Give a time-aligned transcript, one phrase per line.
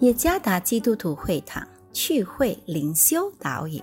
[0.00, 3.82] 耶加达基督徒会堂聚会灵修导引，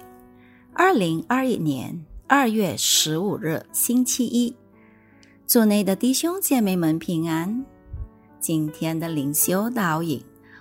[0.74, 4.56] 二零二一年二月十五日星期一，
[5.46, 7.64] 组内的弟兄姐妹们平安。
[8.40, 10.20] 今天的灵修导引，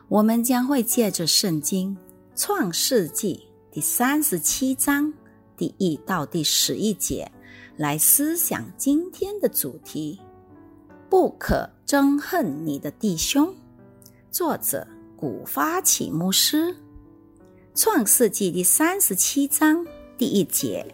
[0.08, 1.96] 我们将会借着圣经
[2.34, 5.10] 创世纪第三十七章
[5.56, 7.26] 第一到第十一节
[7.78, 10.20] 来思想今天的主题：
[11.08, 13.54] 不可憎恨你的弟兄。
[14.30, 14.86] 作者。
[15.16, 16.74] 古发起牧师，
[17.74, 19.82] 《创世纪》第三十七章
[20.18, 20.86] 第一节：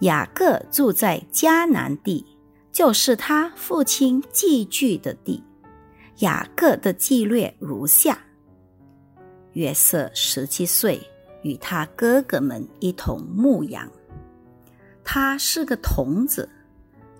[0.00, 2.22] 雅各住在迦南地，
[2.70, 5.42] 就是他父亲寄居的地。
[6.18, 8.18] 雅各的记略如下：
[9.54, 11.00] 约瑟十七岁，
[11.42, 13.90] 与他哥哥们一同牧羊。
[15.02, 16.46] 他是个童子，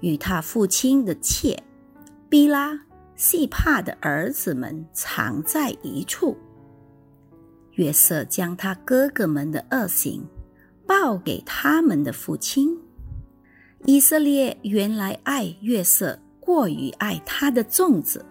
[0.01, 1.59] 与他父亲的妾
[2.29, 2.79] 毕拉。
[3.19, 6.39] 细帕的儿子们藏在一处。
[7.73, 10.25] 约瑟将他哥哥们的恶行
[10.87, 12.79] 报给他们的父亲。
[13.85, 18.25] 以色列原来爱约瑟过于爱他的粽子，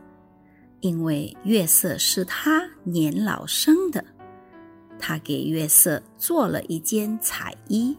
[0.80, 4.04] 因为约瑟是他年老生的。
[4.98, 7.96] 他给约瑟做了一件彩衣。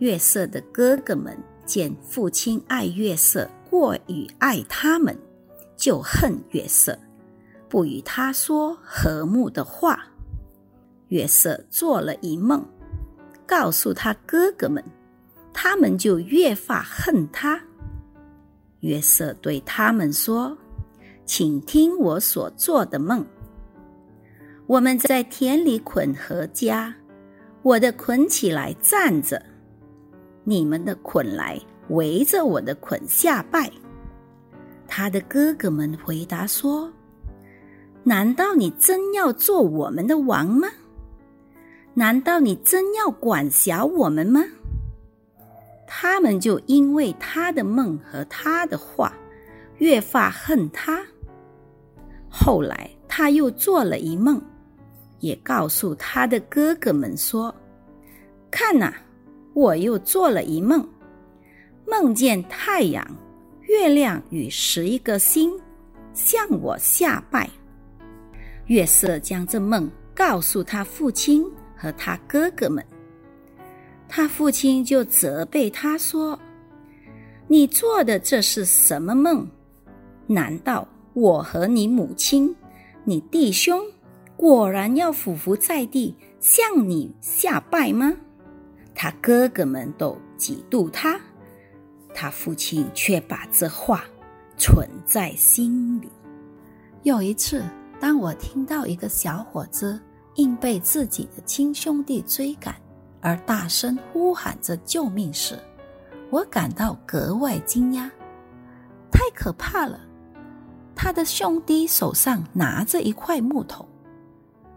[0.00, 1.34] 约瑟的哥哥们
[1.64, 5.16] 见父亲爱约瑟过于爱他们。
[5.76, 6.98] 就恨约瑟，
[7.68, 10.04] 不与他说和睦的话。
[11.08, 12.66] 约瑟做了一梦，
[13.46, 14.82] 告诉他哥哥们，
[15.52, 17.60] 他们就越发恨他。
[18.80, 20.56] 约瑟对他们说
[21.24, 23.24] ：“请听我所做的梦。
[24.66, 26.92] 我们在田里捆禾家，
[27.62, 29.40] 我的捆起来站着，
[30.42, 33.70] 你们的捆来围着我的捆下拜。”
[34.98, 36.90] 他的哥哥们回答说
[38.02, 40.68] ：“难道你真要做我们的王吗？
[41.92, 44.42] 难道你真要管辖我们吗？”
[45.86, 49.12] 他们就因为他的梦和他的话，
[49.76, 51.04] 越发恨他。
[52.30, 54.40] 后来他又做了一梦，
[55.20, 57.54] 也告诉他的哥哥们说
[58.50, 58.94] ：“看呐，
[59.52, 60.88] 我又做了一梦，
[61.86, 63.06] 梦见太阳。”
[63.76, 65.52] 月亮与十一个星
[66.14, 67.48] 向我下拜。
[68.68, 71.44] 月色将这梦告诉他父亲
[71.76, 72.82] 和他哥哥们，
[74.08, 76.38] 他父亲就责备他说
[77.48, 79.46] ：“你做的这是什么梦？
[80.26, 82.56] 难道我和你母亲、
[83.04, 83.78] 你弟兄
[84.38, 88.16] 果然要俯伏在地向你下拜吗？”
[88.96, 91.20] 他哥哥们都嫉妒他。
[92.18, 94.02] 他父亲却把这话
[94.56, 96.10] 存在心里。
[97.02, 97.62] 有一次，
[98.00, 100.00] 当我听到一个小伙子
[100.34, 102.74] 因被自己的亲兄弟追赶
[103.20, 105.58] 而大声呼喊着救命时，
[106.30, 108.10] 我感到格外惊讶。
[109.12, 110.00] 太可怕了！
[110.94, 113.86] 他的兄弟手上拿着一块木头，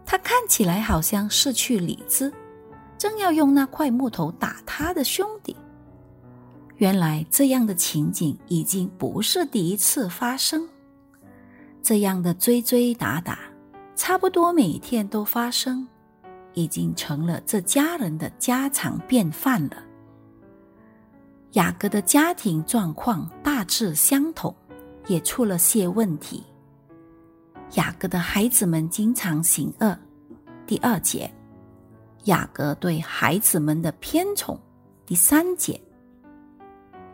[0.04, 2.30] 他看起来好像失去理智，
[2.98, 5.56] 正要用那块木头打他的兄弟。
[6.80, 10.66] 原来这样的情景已经不是第一次发生，
[11.82, 13.38] 这样的追追打打，
[13.94, 15.86] 差不多每天都发生，
[16.54, 19.76] 已经成了这家人的家常便饭了。
[21.52, 24.54] 雅各的家庭状况大致相同，
[25.06, 26.42] 也出了些问题。
[27.74, 29.94] 雅各的孩子们经常行恶。
[30.66, 31.30] 第二节，
[32.24, 34.58] 雅各对孩子们的偏宠。
[35.04, 35.78] 第三节。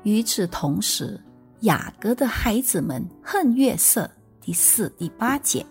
[0.06, 1.20] 与此同时，
[1.62, 4.08] 雅各的孩子们恨月色。
[4.40, 5.66] 第四、第八节，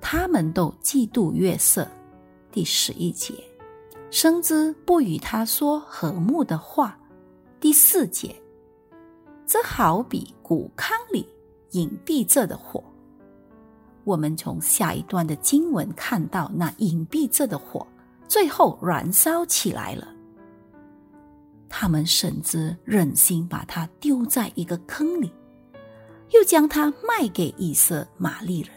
[0.00, 1.86] 他们都嫉妒月色。
[2.50, 3.34] 第十一节，
[4.10, 6.98] 生之不与他说和睦的话。
[7.60, 8.34] 第四节，
[9.46, 11.28] 这好比谷糠里
[11.72, 12.82] 隐蔽着的火。
[14.04, 17.86] 我们从下一段的经文看到，那隐蔽着的火
[18.26, 20.13] 最后燃烧起来了。
[21.76, 25.28] 他们甚至忍心把他丢在一个坑里，
[26.30, 28.70] 又将他卖给以色玛利人。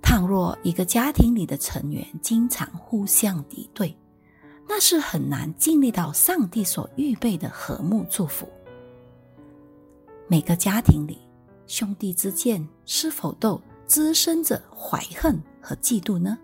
[0.00, 3.94] 倘若一个家庭里的成员经常互相敌对，
[4.66, 8.48] 那是很难经历到上帝所预备的和睦祝福。
[10.26, 11.18] 每个家庭里，
[11.66, 16.38] 兄弟之间是否都滋生着怀恨和嫉妒呢？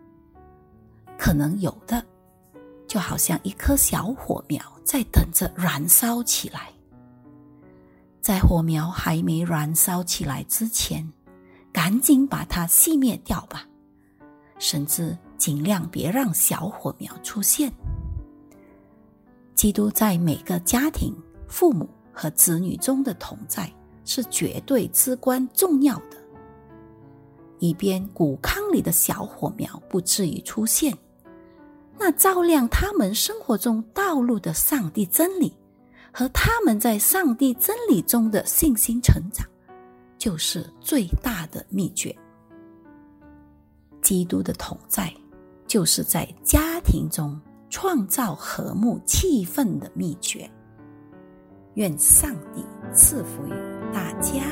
[1.16, 2.04] 可能有的。
[2.96, 6.72] 就好像一颗小火苗在等着燃烧起来，
[8.22, 11.06] 在火苗还没燃烧起来之前，
[11.70, 13.68] 赶紧把它熄灭掉吧，
[14.58, 17.70] 甚至尽量别让小火苗出现。
[19.54, 21.14] 基督在每个家庭、
[21.46, 23.70] 父母和子女中的同在
[24.06, 26.16] 是绝对至关重要的，
[27.58, 30.96] 以便谷糠里的小火苗不至于出现。
[31.98, 35.52] 那照亮他们生活中道路的上帝真理，
[36.12, 39.46] 和他们在上帝真理中的信心成长，
[40.18, 42.14] 就是最大的秘诀。
[44.02, 45.12] 基督的同在，
[45.66, 47.40] 就是在家庭中
[47.70, 50.48] 创造和睦气氛的秘诀。
[51.74, 53.50] 愿上帝赐福于
[53.92, 54.42] 大家。